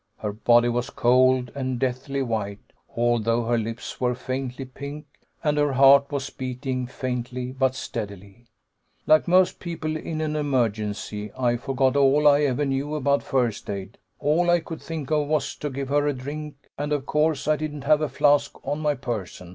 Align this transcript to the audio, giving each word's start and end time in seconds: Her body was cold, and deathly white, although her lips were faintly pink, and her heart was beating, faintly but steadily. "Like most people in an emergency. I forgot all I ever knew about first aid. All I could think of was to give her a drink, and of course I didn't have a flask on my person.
Her 0.17 0.33
body 0.33 0.67
was 0.67 0.89
cold, 0.89 1.51
and 1.53 1.77
deathly 1.77 2.23
white, 2.23 2.73
although 2.97 3.45
her 3.45 3.59
lips 3.59 4.01
were 4.01 4.15
faintly 4.15 4.65
pink, 4.65 5.05
and 5.43 5.59
her 5.59 5.73
heart 5.73 6.11
was 6.11 6.31
beating, 6.31 6.87
faintly 6.87 7.51
but 7.51 7.75
steadily. 7.75 8.47
"Like 9.05 9.27
most 9.27 9.59
people 9.59 9.95
in 9.95 10.19
an 10.19 10.35
emergency. 10.35 11.29
I 11.37 11.55
forgot 11.55 11.95
all 11.95 12.27
I 12.27 12.41
ever 12.41 12.65
knew 12.65 12.95
about 12.95 13.21
first 13.21 13.69
aid. 13.69 13.99
All 14.19 14.49
I 14.49 14.59
could 14.59 14.81
think 14.81 15.11
of 15.11 15.27
was 15.27 15.55
to 15.57 15.69
give 15.69 15.89
her 15.89 16.07
a 16.07 16.13
drink, 16.15 16.55
and 16.79 16.91
of 16.93 17.05
course 17.05 17.47
I 17.47 17.55
didn't 17.55 17.83
have 17.83 18.01
a 18.01 18.09
flask 18.09 18.57
on 18.67 18.79
my 18.79 18.95
person. 18.95 19.49